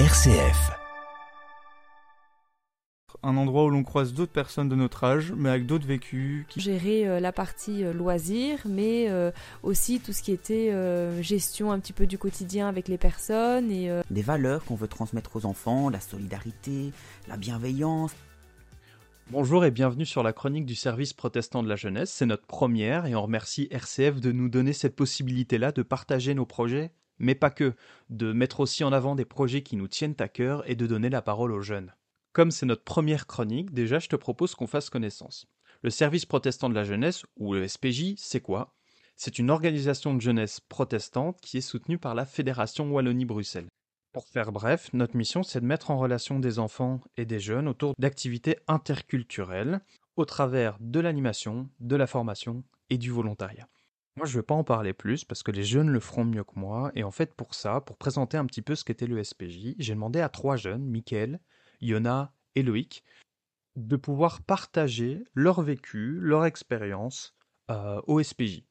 RCF. 0.00 0.72
Un 3.22 3.36
endroit 3.36 3.62
où 3.62 3.70
l'on 3.70 3.84
croise 3.84 4.12
d'autres 4.12 4.32
personnes 4.32 4.68
de 4.68 4.74
notre 4.74 5.04
âge, 5.04 5.32
mais 5.36 5.48
avec 5.48 5.66
d'autres 5.66 5.86
vécus. 5.86 6.46
Qui... 6.48 6.60
Gérer 6.60 7.06
euh, 7.06 7.20
la 7.20 7.30
partie 7.30 7.84
euh, 7.84 7.92
loisirs, 7.92 8.58
mais 8.68 9.08
euh, 9.08 9.30
aussi 9.62 10.00
tout 10.00 10.12
ce 10.12 10.24
qui 10.24 10.32
était 10.32 10.72
euh, 10.72 11.22
gestion 11.22 11.70
un 11.70 11.78
petit 11.78 11.92
peu 11.92 12.08
du 12.08 12.18
quotidien 12.18 12.68
avec 12.68 12.88
les 12.88 12.98
personnes 12.98 13.70
et 13.70 13.88
euh, 13.88 14.02
des 14.10 14.22
valeurs 14.22 14.64
qu'on 14.64 14.74
veut 14.74 14.88
transmettre 14.88 15.36
aux 15.36 15.46
enfants, 15.46 15.90
la 15.90 16.00
solidarité, 16.00 16.90
la 17.28 17.36
bienveillance. 17.36 18.10
Bonjour 19.30 19.64
et 19.64 19.70
bienvenue 19.70 20.06
sur 20.06 20.24
la 20.24 20.32
chronique 20.32 20.66
du 20.66 20.74
service 20.74 21.12
protestant 21.12 21.62
de 21.62 21.68
la 21.68 21.76
jeunesse. 21.76 22.10
C'est 22.10 22.26
notre 22.26 22.46
première 22.46 23.06
et 23.06 23.14
on 23.14 23.22
remercie 23.22 23.68
RCF 23.70 24.20
de 24.20 24.32
nous 24.32 24.48
donner 24.48 24.72
cette 24.72 24.96
possibilité-là 24.96 25.70
de 25.70 25.82
partager 25.82 26.34
nos 26.34 26.46
projets, 26.46 26.90
mais 27.18 27.34
pas 27.34 27.50
que, 27.50 27.74
de 28.10 28.32
mettre 28.32 28.60
aussi 28.60 28.84
en 28.84 28.92
avant 28.92 29.14
des 29.14 29.24
projets 29.24 29.62
qui 29.62 29.76
nous 29.76 29.88
tiennent 29.88 30.16
à 30.18 30.28
cœur 30.28 30.68
et 30.68 30.76
de 30.76 30.86
donner 30.86 31.10
la 31.10 31.22
parole 31.22 31.52
aux 31.52 31.62
jeunes. 31.62 31.94
Comme 32.32 32.50
c'est 32.50 32.66
notre 32.66 32.84
première 32.84 33.26
chronique, 33.26 33.72
déjà 33.72 33.98
je 33.98 34.08
te 34.08 34.16
propose 34.16 34.54
qu'on 34.54 34.66
fasse 34.66 34.90
connaissance. 34.90 35.46
Le 35.82 35.90
service 35.90 36.26
protestant 36.26 36.68
de 36.68 36.74
la 36.74 36.84
jeunesse, 36.84 37.24
ou 37.36 37.54
le 37.54 37.68
SPJ, 37.68 38.14
c'est 38.16 38.40
quoi? 38.40 38.74
C'est 39.16 39.38
une 39.38 39.50
organisation 39.50 40.14
de 40.14 40.20
jeunesse 40.20 40.58
protestante 40.60 41.40
qui 41.40 41.58
est 41.58 41.60
soutenue 41.60 41.98
par 41.98 42.14
la 42.14 42.26
Fédération 42.26 42.90
Wallonie-Bruxelles. 42.90 43.68
Pour 44.12 44.26
faire 44.26 44.50
bref, 44.50 44.90
notre 44.92 45.16
mission, 45.16 45.42
c'est 45.42 45.60
de 45.60 45.66
mettre 45.66 45.90
en 45.90 45.98
relation 45.98 46.38
des 46.38 46.58
enfants 46.58 47.00
et 47.16 47.24
des 47.24 47.40
jeunes 47.40 47.68
autour 47.68 47.94
d'activités 47.98 48.58
interculturelles 48.68 49.80
au 50.16 50.24
travers 50.24 50.76
de 50.80 51.00
l'animation, 51.00 51.68
de 51.80 51.96
la 51.96 52.06
formation 52.06 52.64
et 52.90 52.98
du 52.98 53.10
volontariat. 53.10 53.68
Moi, 54.16 54.26
je 54.26 54.32
ne 54.32 54.38
vais 54.38 54.46
pas 54.46 54.54
en 54.54 54.62
parler 54.62 54.92
plus 54.92 55.24
parce 55.24 55.42
que 55.42 55.50
les 55.50 55.64
jeunes 55.64 55.90
le 55.90 55.98
feront 55.98 56.24
mieux 56.24 56.44
que 56.44 56.56
moi. 56.58 56.92
Et 56.94 57.02
en 57.02 57.10
fait, 57.10 57.34
pour 57.34 57.54
ça, 57.54 57.80
pour 57.80 57.96
présenter 57.96 58.36
un 58.36 58.46
petit 58.46 58.62
peu 58.62 58.76
ce 58.76 58.84
qu'était 58.84 59.08
le 59.08 59.22
SPJ, 59.22 59.74
j'ai 59.76 59.94
demandé 59.94 60.20
à 60.20 60.28
trois 60.28 60.56
jeunes, 60.56 60.84
Mickaël, 60.84 61.40
Yona 61.80 62.32
et 62.54 62.62
Loïc, 62.62 63.02
de 63.74 63.96
pouvoir 63.96 64.42
partager 64.42 65.24
leur 65.34 65.62
vécu, 65.62 66.18
leur 66.20 66.44
expérience 66.44 67.36
euh, 67.70 68.00
au 68.06 68.22
SPJ. 68.22 68.62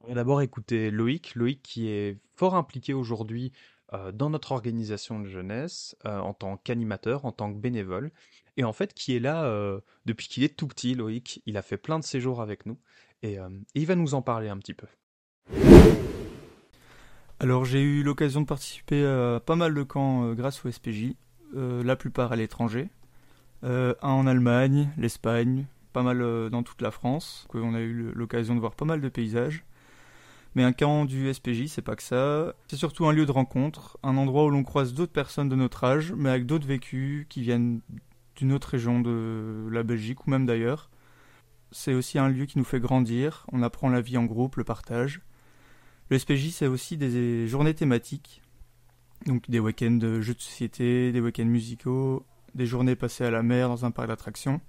On 0.00 0.08
va 0.08 0.14
d'abord 0.14 0.42
écouter 0.42 0.90
Loïc, 0.90 1.36
Loïc 1.36 1.62
qui 1.62 1.88
est 1.88 2.18
fort 2.34 2.56
impliqué 2.56 2.92
aujourd'hui 2.92 3.52
euh, 3.92 4.10
dans 4.10 4.30
notre 4.30 4.50
organisation 4.50 5.20
de 5.20 5.26
jeunesse 5.26 5.94
euh, 6.06 6.18
en 6.18 6.34
tant 6.34 6.56
qu'animateur, 6.56 7.24
en 7.24 7.30
tant 7.30 7.52
que 7.52 7.58
bénévole, 7.58 8.10
et 8.56 8.64
en 8.64 8.72
fait 8.72 8.94
qui 8.94 9.14
est 9.14 9.20
là 9.20 9.48
depuis 10.06 10.28
qu'il 10.28 10.42
est 10.42 10.56
tout 10.56 10.66
petit, 10.66 10.94
Loïc. 10.94 11.40
Il 11.46 11.56
a 11.56 11.62
fait 11.62 11.76
plein 11.76 11.98
de 11.98 12.04
séjours 12.04 12.42
avec 12.42 12.66
nous, 12.66 12.78
et, 13.22 13.38
euh, 13.38 13.48
il 13.74 13.86
va 13.86 13.94
nous 13.94 14.14
en 14.14 14.22
parler 14.22 14.48
un 14.48 14.58
petit 14.58 14.74
peu. 14.74 14.86
Alors 17.38 17.64
j'ai 17.64 17.80
eu 17.80 18.02
l'occasion 18.02 18.42
de 18.42 18.46
participer 18.46 19.04
à 19.04 19.40
pas 19.40 19.56
mal 19.56 19.74
de 19.74 19.82
camps 19.82 20.24
euh, 20.24 20.34
grâce 20.34 20.64
au 20.64 20.70
SPJ, 20.70 21.14
euh, 21.56 21.82
la 21.82 21.96
plupart 21.96 22.32
à 22.32 22.36
l'étranger. 22.36 22.88
Un 23.62 23.94
en 24.00 24.26
Allemagne, 24.26 24.90
l'Espagne, 24.96 25.66
pas 25.92 26.02
mal 26.02 26.48
dans 26.48 26.62
toute 26.62 26.80
la 26.80 26.90
France. 26.90 27.46
On 27.52 27.74
a 27.74 27.80
eu 27.80 28.10
l'occasion 28.14 28.54
de 28.54 28.60
voir 28.60 28.74
pas 28.74 28.86
mal 28.86 29.02
de 29.02 29.08
paysages. 29.10 29.64
Mais 30.54 30.64
un 30.64 30.72
camp 30.72 31.04
du 31.04 31.32
SPJ, 31.32 31.66
c'est 31.66 31.82
pas 31.82 31.94
que 31.94 32.02
ça. 32.02 32.54
C'est 32.68 32.76
surtout 32.76 33.06
un 33.06 33.12
lieu 33.12 33.26
de 33.26 33.30
rencontre, 33.30 33.98
un 34.02 34.16
endroit 34.16 34.44
où 34.44 34.50
l'on 34.50 34.64
croise 34.64 34.94
d'autres 34.94 35.12
personnes 35.12 35.50
de 35.50 35.56
notre 35.56 35.84
âge, 35.84 36.14
mais 36.16 36.30
avec 36.30 36.46
d'autres 36.46 36.66
vécus 36.66 37.26
qui 37.28 37.42
viennent 37.42 37.80
d'une 38.34 38.52
autre 38.52 38.68
région 38.68 39.00
de 39.00 39.68
la 39.70 39.82
Belgique 39.82 40.26
ou 40.26 40.30
même 40.30 40.46
d'ailleurs. 40.46 40.89
C'est 41.72 41.94
aussi 41.94 42.18
un 42.18 42.28
lieu 42.28 42.46
qui 42.46 42.58
nous 42.58 42.64
fait 42.64 42.80
grandir, 42.80 43.46
on 43.52 43.62
apprend 43.62 43.88
la 43.88 44.00
vie 44.00 44.16
en 44.16 44.24
groupe, 44.24 44.56
le 44.56 44.64
partage. 44.64 45.20
Le 46.08 46.18
SPJ, 46.18 46.50
c'est 46.50 46.66
aussi 46.66 46.96
des 46.96 47.46
journées 47.46 47.74
thématiques, 47.74 48.42
donc 49.26 49.48
des 49.48 49.60
week-ends 49.60 49.92
de 49.92 50.20
jeux 50.20 50.34
de 50.34 50.40
société, 50.40 51.12
des 51.12 51.20
week-ends 51.20 51.44
musicaux, 51.44 52.26
des 52.54 52.66
journées 52.66 52.96
passées 52.96 53.24
à 53.24 53.30
la 53.30 53.44
mer 53.44 53.68
dans 53.68 53.84
un 53.84 53.92
parc 53.92 54.08
d'attractions. 54.08 54.60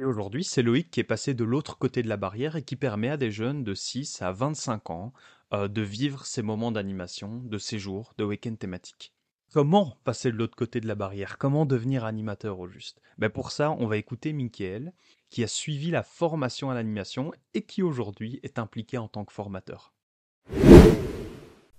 Et 0.00 0.04
aujourd'hui, 0.04 0.42
c'est 0.42 0.62
Loïc 0.62 0.90
qui 0.90 0.98
est 0.98 1.04
passé 1.04 1.34
de 1.34 1.44
l'autre 1.44 1.78
côté 1.78 2.02
de 2.02 2.08
la 2.08 2.16
barrière 2.16 2.56
et 2.56 2.62
qui 2.62 2.74
permet 2.74 3.10
à 3.10 3.16
des 3.16 3.30
jeunes 3.30 3.62
de 3.62 3.74
6 3.74 4.22
à 4.22 4.32
25 4.32 4.90
ans 4.90 5.12
euh, 5.52 5.68
de 5.68 5.82
vivre 5.82 6.26
ces 6.26 6.42
moments 6.42 6.72
d'animation, 6.72 7.38
de 7.44 7.58
séjour, 7.58 8.14
de 8.18 8.24
week-end 8.24 8.56
thématiques. 8.56 9.11
Comment 9.52 9.98
passer 10.04 10.32
de 10.32 10.38
l'autre 10.38 10.56
côté 10.56 10.80
de 10.80 10.86
la 10.86 10.94
barrière? 10.94 11.36
Comment 11.36 11.66
devenir 11.66 12.06
animateur 12.06 12.58
au 12.58 12.68
juste? 12.68 13.02
Ben 13.18 13.28
Pour 13.28 13.50
ça, 13.50 13.70
on 13.70 13.86
va 13.86 13.98
écouter 13.98 14.32
Mickaël, 14.32 14.94
qui 15.28 15.44
a 15.44 15.46
suivi 15.46 15.90
la 15.90 16.02
formation 16.02 16.70
à 16.70 16.74
l'animation 16.74 17.32
et 17.52 17.60
qui 17.60 17.82
aujourd'hui 17.82 18.40
est 18.44 18.58
impliqué 18.58 18.96
en 18.96 19.08
tant 19.08 19.26
que 19.26 19.32
formateur. 19.34 19.92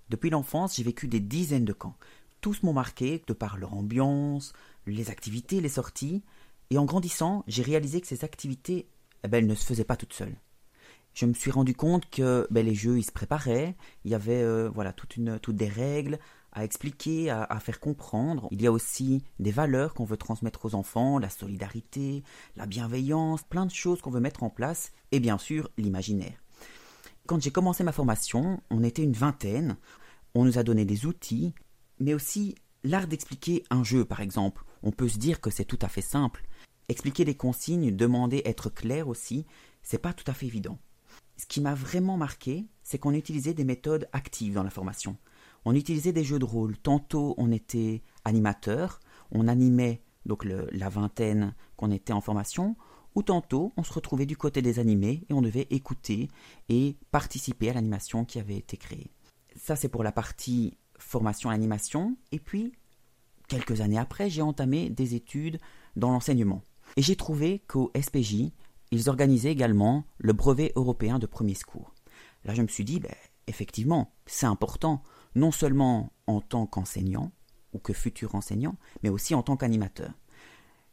Depuis 0.08 0.30
l'enfance, 0.30 0.76
j'ai 0.76 0.84
vécu 0.84 1.08
des 1.08 1.18
dizaines 1.18 1.64
de 1.64 1.72
camps. 1.72 1.96
Tous 2.40 2.62
m'ont 2.62 2.72
marqué 2.72 3.24
de 3.26 3.32
par 3.32 3.58
leur 3.58 3.74
ambiance, 3.74 4.52
les 4.86 5.10
activités, 5.10 5.60
les 5.60 5.68
sorties. 5.68 6.22
Et 6.70 6.78
en 6.78 6.84
grandissant, 6.84 7.42
j'ai 7.48 7.64
réalisé 7.64 8.00
que 8.00 8.06
ces 8.06 8.22
activités, 8.22 8.86
eh 9.24 9.28
ben, 9.28 9.38
elles 9.38 9.50
ne 9.50 9.56
se 9.56 9.66
faisaient 9.66 9.82
pas 9.82 9.96
toutes 9.96 10.12
seules. 10.12 10.36
Je 11.14 11.26
me 11.26 11.32
suis 11.32 11.50
rendu 11.50 11.74
compte 11.74 12.08
que 12.08 12.46
ben, 12.50 12.64
les 12.64 12.74
jeux, 12.74 12.98
ils 12.98 13.04
se 13.04 13.12
préparaient. 13.12 13.74
Il 14.04 14.12
y 14.12 14.14
avait 14.14 14.42
euh, 14.42 14.68
voilà 14.72 14.94
une, 15.16 15.40
toutes 15.40 15.56
des 15.56 15.68
règles 15.68 16.20
à 16.54 16.64
expliquer, 16.64 17.30
à, 17.30 17.58
faire 17.60 17.80
comprendre. 17.80 18.48
Il 18.52 18.62
y 18.62 18.66
a 18.66 18.72
aussi 18.72 19.24
des 19.40 19.50
valeurs 19.50 19.92
qu'on 19.92 20.04
veut 20.04 20.16
transmettre 20.16 20.64
aux 20.64 20.74
enfants, 20.74 21.18
la 21.18 21.28
solidarité, 21.28 22.22
la 22.56 22.66
bienveillance, 22.66 23.42
plein 23.42 23.66
de 23.66 23.72
choses 23.72 24.00
qu'on 24.00 24.10
veut 24.10 24.20
mettre 24.20 24.44
en 24.44 24.50
place, 24.50 24.92
et 25.10 25.18
bien 25.18 25.36
sûr 25.36 25.68
l'imaginaire. 25.76 26.38
Quand 27.26 27.42
j'ai 27.42 27.50
commencé 27.50 27.82
ma 27.82 27.92
formation, 27.92 28.62
on 28.70 28.84
était 28.84 29.02
une 29.02 29.14
vingtaine. 29.14 29.76
On 30.34 30.44
nous 30.44 30.58
a 30.58 30.62
donné 30.62 30.84
des 30.84 31.06
outils, 31.06 31.54
mais 31.98 32.14
aussi 32.14 32.54
l'art 32.84 33.08
d'expliquer 33.08 33.64
un 33.70 33.82
jeu, 33.82 34.04
par 34.04 34.20
exemple. 34.20 34.62
On 34.82 34.92
peut 34.92 35.08
se 35.08 35.18
dire 35.18 35.40
que 35.40 35.50
c'est 35.50 35.64
tout 35.64 35.78
à 35.82 35.88
fait 35.88 36.02
simple. 36.02 36.44
Expliquer 36.88 37.24
les 37.24 37.34
consignes, 37.34 37.96
demander 37.96 38.42
être 38.44 38.70
clair 38.70 39.08
aussi, 39.08 39.46
c'est 39.82 39.98
pas 39.98 40.12
tout 40.12 40.30
à 40.30 40.34
fait 40.34 40.46
évident. 40.46 40.78
Ce 41.36 41.46
qui 41.46 41.60
m'a 41.60 41.74
vraiment 41.74 42.16
marqué, 42.16 42.66
c'est 42.82 42.98
qu'on 42.98 43.14
utilisait 43.14 43.54
des 43.54 43.64
méthodes 43.64 44.08
actives 44.12 44.54
dans 44.54 44.62
la 44.62 44.70
formation. 44.70 45.16
On 45.64 45.74
utilisait 45.74 46.12
des 46.12 46.24
jeux 46.24 46.38
de 46.38 46.44
rôle. 46.44 46.76
Tantôt, 46.76 47.34
on 47.38 47.50
était 47.50 48.02
animateur, 48.24 49.00
on 49.32 49.48
animait 49.48 50.02
donc 50.26 50.44
la 50.44 50.88
vingtaine 50.88 51.54
qu'on 51.76 51.90
était 51.90 52.12
en 52.12 52.20
formation, 52.20 52.76
ou 53.14 53.22
tantôt, 53.22 53.72
on 53.76 53.84
se 53.84 53.92
retrouvait 53.92 54.26
du 54.26 54.36
côté 54.36 54.62
des 54.62 54.78
animés 54.78 55.24
et 55.28 55.34
on 55.34 55.42
devait 55.42 55.68
écouter 55.70 56.28
et 56.68 56.96
participer 57.10 57.70
à 57.70 57.74
l'animation 57.74 58.24
qui 58.24 58.38
avait 58.38 58.56
été 58.56 58.76
créée. 58.76 59.10
Ça, 59.56 59.76
c'est 59.76 59.88
pour 59.88 60.02
la 60.02 60.12
partie 60.12 60.76
formation 60.98 61.50
et 61.52 61.54
animation. 61.54 62.16
Et 62.32 62.40
puis, 62.40 62.72
quelques 63.48 63.80
années 63.80 63.98
après, 63.98 64.30
j'ai 64.30 64.42
entamé 64.42 64.90
des 64.90 65.14
études 65.14 65.60
dans 65.94 66.10
l'enseignement. 66.10 66.62
Et 66.96 67.02
j'ai 67.02 67.16
trouvé 67.16 67.60
qu'au 67.68 67.92
SPJ, 68.00 68.50
ils 68.90 69.08
organisaient 69.08 69.52
également 69.52 70.04
le 70.18 70.32
brevet 70.32 70.72
européen 70.74 71.18
de 71.18 71.26
premier 71.26 71.54
secours. 71.54 71.94
Là, 72.44 72.54
je 72.54 72.62
me 72.62 72.68
suis 72.68 72.84
dit, 72.84 72.98
ben, 72.98 73.14
effectivement, 73.46 74.12
c'est 74.26 74.46
important, 74.46 75.02
non 75.34 75.50
seulement 75.50 76.12
en 76.26 76.40
tant 76.40 76.66
qu'enseignant, 76.66 77.32
ou 77.72 77.78
que 77.78 77.92
futur 77.92 78.34
enseignant, 78.34 78.76
mais 79.02 79.08
aussi 79.08 79.34
en 79.34 79.42
tant 79.42 79.56
qu'animateur. 79.56 80.12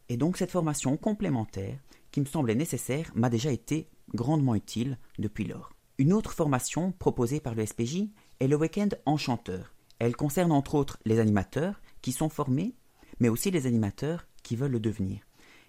Et 0.09 0.17
donc, 0.17 0.37
cette 0.37 0.51
formation 0.51 0.97
complémentaire, 0.97 1.79
qui 2.11 2.19
me 2.19 2.25
semblait 2.25 2.55
nécessaire, 2.55 3.11
m'a 3.15 3.29
déjà 3.29 3.51
été 3.51 3.87
grandement 4.13 4.55
utile 4.55 4.97
depuis 5.19 5.45
lors. 5.45 5.71
Une 5.97 6.13
autre 6.13 6.33
formation 6.33 6.91
proposée 6.91 7.39
par 7.39 7.55
le 7.55 7.65
SPJ 7.65 8.09
est 8.39 8.47
le 8.47 8.55
week-end 8.55 8.89
enchanteur. 9.05 9.73
Elle 9.99 10.15
concerne 10.15 10.51
entre 10.51 10.75
autres 10.75 10.97
les 11.05 11.19
animateurs 11.19 11.79
qui 12.01 12.11
sont 12.11 12.29
formés, 12.29 12.75
mais 13.19 13.29
aussi 13.29 13.51
les 13.51 13.67
animateurs 13.67 14.27
qui 14.43 14.55
veulent 14.55 14.71
le 14.71 14.79
devenir 14.79 15.21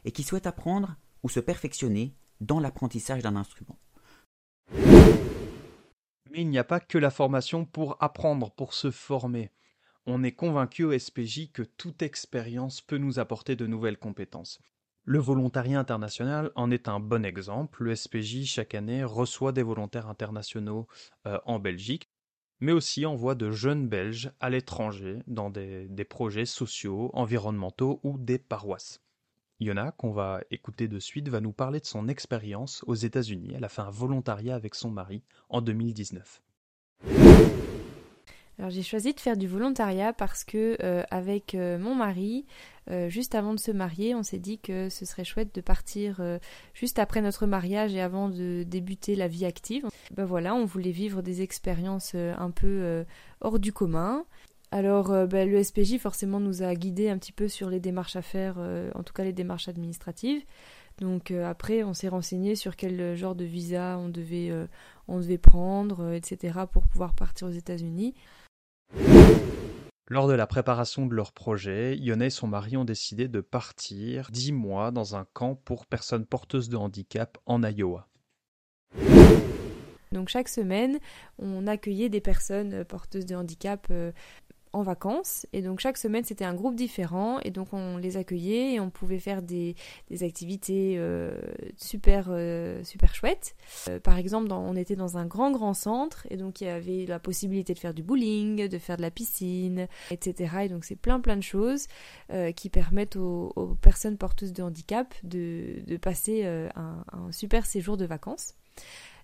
et 0.05 0.11
qui 0.11 0.22
souhaitent 0.22 0.47
apprendre 0.47 0.97
ou 1.22 1.28
se 1.28 1.38
perfectionner 1.38 2.16
dans 2.41 2.59
l'apprentissage 2.59 3.22
d'un 3.22 3.37
instrument. 3.37 3.78
Mais 6.32 6.41
il 6.41 6.48
n'y 6.48 6.59
a 6.59 6.65
pas 6.65 6.81
que 6.81 6.97
la 6.97 7.10
formation 7.10 7.66
pour 7.66 8.03
apprendre, 8.03 8.50
pour 8.50 8.72
se 8.72 8.90
former. 8.90 9.50
On 10.06 10.23
est 10.23 10.32
convaincu 10.32 10.82
au 10.82 10.99
SPJ 10.99 11.52
que 11.52 11.62
toute 11.62 12.00
expérience 12.00 12.81
peut 12.81 12.96
nous 12.96 13.19
apporter 13.19 13.55
de 13.55 13.67
nouvelles 13.67 13.99
compétences. 13.99 14.58
Le 15.05 15.19
volontariat 15.19 15.79
international 15.79 16.50
en 16.55 16.70
est 16.70 16.88
un 16.88 17.00
bon 17.00 17.26
exemple. 17.26 17.84
Le 17.84 17.94
SPJ, 17.94 18.46
chaque 18.46 18.75
année, 18.75 19.05
reçoit 19.05 19.52
des 19.52 19.62
volontaires 19.62 20.08
internationaux 20.08 20.87
euh, 21.26 21.38
en 21.44 21.58
Belgique, 21.58 22.08
mais 22.61 22.73
aussi 22.73 23.05
envoie 23.05 23.34
de 23.34 23.50
jeunes 23.50 23.87
Belges 23.87 24.32
à 24.40 24.49
l'étranger 24.49 25.19
dans 25.26 25.50
des, 25.50 25.87
des 25.87 26.05
projets 26.05 26.46
sociaux, 26.46 27.11
environnementaux 27.12 28.00
ou 28.05 28.17
des 28.17 28.38
paroisses. 28.38 29.02
Yona, 29.62 29.93
qu'on 29.93 30.12
va 30.12 30.41
écouter 30.50 30.88
de 30.88 30.99
suite, 30.99 31.29
va 31.29 31.41
nous 31.41 31.53
parler 31.53 31.81
de 31.81 31.87
son 31.87 32.09
expérience 32.09 32.85
aux 32.87 32.94
États-Unis. 32.94 33.53
Elle 33.55 33.64
a 33.64 33.69
fait 33.69 33.82
un 33.82 33.91
volontariat 33.91 34.55
avec 34.55 34.75
son 34.75 34.91
mari 34.91 35.23
en 35.49 35.61
2019. 35.61 36.43
Alors 38.59 38.70
j'ai 38.70 38.82
choisi 38.82 39.14
de 39.14 39.19
faire 39.19 39.37
du 39.37 39.49
volontariat 39.49 40.12
parce 40.12 40.44
que 40.44 40.76
euh, 40.82 41.03
avec 41.11 41.55
euh, 41.55 41.79
mon 41.79 41.94
mari, 41.94 42.44
euh, 42.91 43.09
juste 43.09 43.35
avant 43.35 43.55
de 43.55 43.59
se 43.59 43.70
marier, 43.70 44.14
on 44.14 44.23
s'est 44.23 44.38
dit 44.38 44.59
que 44.59 44.88
ce 44.88 45.05
serait 45.05 45.25
chouette 45.25 45.55
de 45.55 45.61
partir 45.61 46.20
juste 46.75 46.99
après 46.99 47.23
notre 47.23 47.47
mariage 47.47 47.94
et 47.94 48.00
avant 48.00 48.29
de 48.29 48.62
débuter 48.62 49.17
la 49.17 49.26
vie 49.26 49.47
active. 49.47 49.88
Ben 50.15 50.25
voilà, 50.25 50.55
on 50.55 50.65
voulait 50.65 50.91
vivre 50.91 51.23
des 51.23 51.43
expériences 51.43 52.15
un 52.15 52.50
peu 52.50 53.05
hors 53.41 53.58
du 53.58 53.73
commun. 53.73 54.25
Alors 54.72 55.26
ben, 55.28 55.50
le 55.50 55.62
SPJ 55.62 55.98
forcément 55.98 56.40
nous 56.40 56.62
a 56.62 56.74
guidés 56.74 57.10
un 57.10 57.19
petit 57.19 57.32
peu 57.32 57.46
sur 57.46 57.69
les 57.69 57.78
démarches 57.78 58.16
à 58.16 58.22
faire, 58.22 58.56
en 58.94 59.02
tout 59.02 59.12
cas 59.12 59.22
les 59.22 59.34
démarches 59.34 59.69
administratives. 59.69 60.42
Donc 60.98 61.30
après, 61.30 61.84
on 61.84 61.92
s'est 61.92 62.08
renseigné 62.08 62.56
sur 62.56 62.74
quel 62.74 63.14
genre 63.14 63.34
de 63.34 63.44
visa 63.44 63.98
on 63.98 64.08
devait, 64.08 64.50
on 65.08 65.20
devait 65.20 65.36
prendre, 65.36 66.12
etc. 66.12 66.60
pour 66.72 66.86
pouvoir 66.86 67.14
partir 67.14 67.48
aux 67.48 67.52
États-Unis. 67.52 68.14
Lors 70.08 70.28
de 70.28 70.34
la 70.34 70.46
préparation 70.46 71.06
de 71.06 71.14
leur 71.14 71.32
projet, 71.32 71.96
Yona 71.96 72.26
et 72.26 72.30
son 72.30 72.46
mari 72.46 72.76
ont 72.76 72.84
décidé 72.84 73.28
de 73.28 73.40
partir 73.40 74.28
dix 74.30 74.52
mois 74.52 74.90
dans 74.90 75.16
un 75.16 75.24
camp 75.32 75.54
pour 75.54 75.86
personnes 75.86 76.26
porteuses 76.26 76.69
de 76.69 76.76
handicap 76.76 77.38
en 77.46 77.62
Iowa. 77.62 78.08
Donc 80.12 80.28
chaque 80.28 80.48
semaine, 80.48 80.98
on 81.38 81.66
accueillait 81.66 82.10
des 82.10 82.20
personnes 82.20 82.84
porteuses 82.84 83.24
de 83.26 83.34
handicap 83.34 83.86
euh, 83.90 84.12
en 84.72 84.82
vacances. 84.82 85.46
Et 85.52 85.62
donc 85.62 85.80
chaque 85.80 85.98
semaine, 85.98 86.24
c'était 86.24 86.44
un 86.44 86.54
groupe 86.54 86.74
différent. 86.74 87.40
Et 87.40 87.50
donc 87.50 87.72
on 87.72 87.96
les 87.96 88.16
accueillait 88.16 88.74
et 88.74 88.80
on 88.80 88.90
pouvait 88.90 89.19
faire 89.19 89.42
des, 89.42 89.74
activités 90.20 90.94
euh, 90.98 91.40
super, 91.76 92.26
euh, 92.30 92.82
super 92.84 93.14
chouettes. 93.14 93.54
Euh, 93.88 94.00
par 94.00 94.19
exemple, 94.19 94.52
on 94.52 94.76
était 94.76 94.96
dans 94.96 95.19
un 95.19 95.26
grand, 95.26 95.50
grand 95.50 95.74
centre. 95.74 96.26
Et 96.30 96.36
donc 96.36 96.60
il 96.60 96.64
y 96.64 96.70
avait 96.70 97.06
la 97.06 97.19
possibilité 97.19 97.74
de 97.74 97.78
faire 97.78 97.94
du 97.94 98.02
bowling, 98.02 98.69
de 98.69 98.78
faire 98.78 98.96
de 98.96 99.02
la 99.02 99.10
piscine, 99.10 99.88
etc. 100.10 100.56
Et 100.64 100.69
donc 100.69 100.84
c'est 100.84 100.96
plein, 100.96 101.20
plein 101.20 101.36
de 101.36 101.42
choses 101.42 101.86
qui 102.56 102.70
permettent 102.70 103.16
aux, 103.16 103.76
personnes 103.80 104.16
porteuses 104.16 104.52
de 104.52 104.62
handicap 104.62 105.14
de, 105.22 105.82
passer 106.00 106.44
un, 106.44 107.04
un 107.12 107.32
super 107.32 107.66
séjour 107.66 107.96
de 107.96 108.06
vacances. 108.06 108.54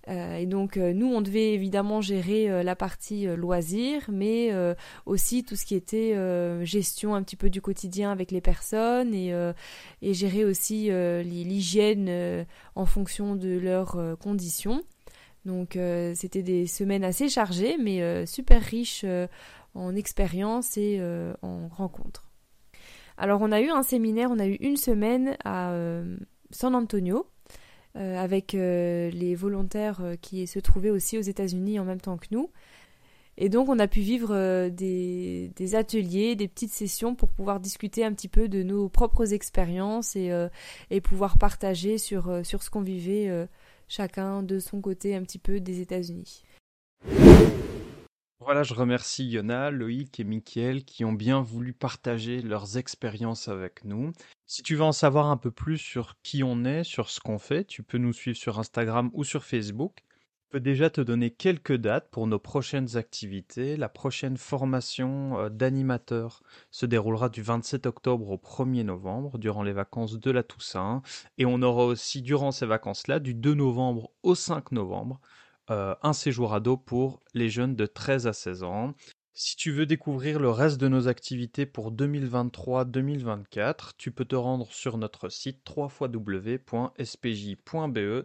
Euh, 0.09 0.37
et 0.37 0.47
donc 0.47 0.77
euh, 0.77 0.93
nous, 0.93 1.07
on 1.07 1.21
devait 1.21 1.53
évidemment 1.53 2.01
gérer 2.01 2.51
euh, 2.51 2.63
la 2.63 2.77
partie 2.77 3.27
loisirs, 3.27 4.05
mais 4.11 4.53
aussi 5.07 5.45
tout 5.45 5.57
ce 5.57 5.65
qui 5.65 5.75
était 5.75 6.15
gestion 6.65 7.15
un 7.15 7.23
petit 7.23 7.37
peu 7.37 7.51
du 7.51 7.61
quotidien 7.61 8.11
avec 8.11 8.31
les 8.31 8.41
personnes 8.41 9.15
et, 9.15 9.33
gérer 10.03 10.45
aussi 10.45 10.91
l'hygiène 10.91 12.47
en 12.75 12.87
fonction 12.87 13.37
de 13.37 13.59
leurs 13.59 14.17
conditions. 14.19 14.83
Donc 15.45 15.79
c'était 16.15 16.43
des 16.43 16.67
semaines 16.67 17.05
assez 17.05 17.29
chargées, 17.29 17.77
mais 17.79 18.27
super 18.27 18.63
riches 18.63 19.05
en 19.75 19.95
expériences 19.95 20.77
et 20.77 21.01
en 21.43 21.69
rencontres. 21.69 22.31
Alors 23.17 23.41
on 23.43 23.53
a 23.53 23.61
eu 23.61 23.71
un 23.71 23.83
séminaire, 23.83 24.31
on 24.31 24.39
a 24.39 24.47
eu 24.47 24.57
une 24.61 24.77
semaine 24.77 25.37
à 25.45 25.73
San 26.51 26.75
Antonio, 26.75 27.27
avec 27.99 28.55
euh, 28.55 29.11
les 29.11 29.35
volontaires 29.35 30.01
euh, 30.03 30.17
qui 30.21 30.47
se 30.47 30.59
trouvaient 30.59 30.91
aussi 30.91 31.19
aux 31.19 31.23
États-Unis 31.23 31.79
en 31.79 31.85
même 31.85 32.01
temps 32.01 32.17
que 32.17 32.27
nous. 32.31 32.51
Et 33.37 33.49
donc 33.49 33.69
on 33.69 33.79
a 33.79 33.87
pu 33.87 34.01
vivre 34.01 34.69
des, 34.69 35.75
ateliers, 35.75 36.35
des 36.35 36.49
petites 36.49 36.73
sessions 36.73 37.15
pour 37.15 37.29
pouvoir 37.29 37.61
discuter 37.61 38.05
un 38.05 38.13
petit 38.13 38.27
peu 38.27 38.49
de 38.49 38.65
nos 38.65 38.89
propres 38.89 39.33
expériences 39.33 40.17
et, 40.17 40.33
et 40.91 41.01
pouvoir 41.01 41.39
partager 41.39 41.99
sur, 41.99 42.45
sur 42.45 42.65
ce 42.65 42.71
qu'on 42.71 42.81
vivait 42.81 43.31
chacun 43.87 44.43
de 44.43 44.59
son 44.59 44.81
côté 44.81 45.15
un 45.15 45.23
petit 45.23 45.39
peu 45.39 45.61
des 45.61 45.81
États-Unis. 45.81 46.43
Voilà, 48.41 48.63
je 48.63 48.73
remercie 48.73 49.29
Yona, 49.29 49.71
Loïc 49.73 50.21
et 50.21 50.25
Mickaël 50.25 50.85
qui 50.85 51.05
ont 51.05 51.13
bien 51.13 51.43
voulu 51.43 51.73
partager 51.73 52.41
leurs 52.41 52.79
expériences 52.79 53.49
avec 53.49 53.85
nous. 53.85 54.13
Si 54.47 54.63
tu 54.63 54.77
veux 54.77 54.85
en 54.85 54.93
savoir 54.93 55.27
un 55.27 55.37
peu 55.37 55.51
plus 55.51 55.77
sur 55.77 56.17
qui 56.23 56.45
on 56.45 56.65
est, 56.65 56.85
sur 56.85 57.11
ce 57.11 57.19
qu'on 57.21 57.39
fait, 57.39 57.65
tu 57.65 57.83
peux 57.83 57.99
nous 57.99 58.13
suivre 58.13 58.37
sur 58.37 58.61
Instagram 58.61 59.11
ou 59.13 59.25
sur 59.25 59.45
Facebook. 59.45 60.05
Je 60.45 60.53
peux 60.53 60.61
déjà 60.61 60.89
te 60.89 61.01
donner 61.01 61.31
quelques 61.31 61.77
dates 61.77 62.11
pour 62.11 62.29
nos 62.29 62.39
prochaines 62.39 62.97
activités. 62.97 63.77
La 63.77 63.89
prochaine 63.89 64.37
formation 64.37 65.39
euh, 65.39 65.49
d'animateur 65.51 66.43
se 66.71 66.87
déroulera 66.87 67.29
du 67.29 67.43
27 67.43 67.87
octobre 67.87 68.31
au 68.31 68.37
1er 68.37 68.85
novembre 68.85 69.37
durant 69.39 69.65
les 69.65 69.73
vacances 69.73 70.19
de 70.19 70.31
la 70.31 70.45
Toussaint. 70.45 71.03
Et 71.39 71.45
on 71.45 71.61
aura 71.61 71.85
aussi 71.85 72.23
durant 72.23 72.53
ces 72.53 72.67
vacances-là 72.67 73.19
du 73.19 73.35
2 73.35 73.55
novembre 73.55 74.13
au 74.23 74.37
5 74.37 74.73
novembre 74.73 75.21
euh, 75.71 75.95
un 76.03 76.13
séjour 76.13 76.55
ado 76.55 76.77
pour 76.77 77.21
les 77.35 77.51
jeunes 77.51 77.77
de 77.77 77.87
13 77.87 78.27
à 78.27 78.33
16 78.33 78.63
ans. 78.63 78.95
Si 79.35 79.57
tu 79.57 79.71
veux 79.71 79.87
découvrir 79.87 80.41
le 80.41 80.51
reste 80.51 80.81
de 80.81 80.89
nos 80.89 81.07
activités 81.07 81.65
pour 81.65 81.93
2023-2024, 81.93 83.93
tu 83.97 84.11
peux 84.11 84.25
te 84.25 84.35
rendre 84.35 84.67
sur 84.73 84.99
notre 84.99 85.29
site 85.29 85.59
www.spj.be 85.77 86.67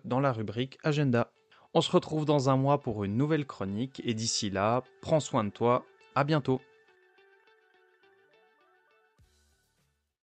dans 0.06 0.20
la 0.20 0.32
rubrique 0.32 0.80
Agenda. 0.84 1.32
On 1.76 1.82
se 1.82 1.92
retrouve 1.92 2.26
dans 2.26 2.50
un 2.50 2.58
mois 2.58 2.82
pour 2.82 3.04
une 3.04 3.16
nouvelle 3.16 3.46
chronique 3.46 4.02
et 4.06 4.14
d'ici 4.14 4.50
là, 4.50 4.84
prends 5.02 5.20
soin 5.20 5.44
de 5.44 5.50
toi, 5.50 5.86
à 6.16 6.24
bientôt 6.24 6.62